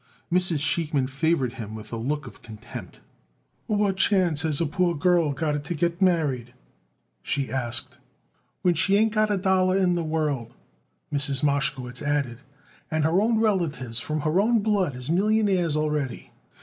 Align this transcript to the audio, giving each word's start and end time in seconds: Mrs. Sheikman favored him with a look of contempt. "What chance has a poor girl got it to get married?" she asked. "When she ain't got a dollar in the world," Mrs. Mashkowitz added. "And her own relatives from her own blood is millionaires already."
Mrs. 0.33 0.61
Sheikman 0.61 1.07
favored 1.07 1.53
him 1.53 1.75
with 1.75 1.93
a 1.93 1.95
look 1.95 2.25
of 2.25 2.41
contempt. 2.41 3.01
"What 3.67 3.97
chance 3.97 4.41
has 4.41 4.59
a 4.59 4.65
poor 4.65 4.95
girl 4.95 5.31
got 5.31 5.53
it 5.53 5.63
to 5.65 5.75
get 5.75 6.01
married?" 6.01 6.55
she 7.21 7.51
asked. 7.51 7.99
"When 8.63 8.73
she 8.73 8.95
ain't 8.97 9.13
got 9.13 9.29
a 9.29 9.37
dollar 9.37 9.77
in 9.77 9.93
the 9.93 10.03
world," 10.03 10.55
Mrs. 11.13 11.43
Mashkowitz 11.43 12.01
added. 12.01 12.39
"And 12.89 13.03
her 13.03 13.21
own 13.21 13.39
relatives 13.39 13.99
from 13.99 14.21
her 14.21 14.41
own 14.41 14.61
blood 14.63 14.95
is 14.95 15.11
millionaires 15.11 15.75
already." 15.77 16.31